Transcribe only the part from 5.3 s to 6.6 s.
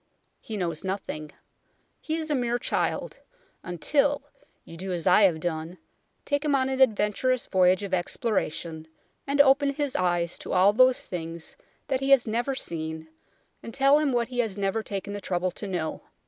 done, take him